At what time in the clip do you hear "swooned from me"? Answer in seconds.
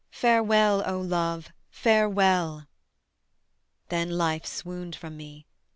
4.47-5.45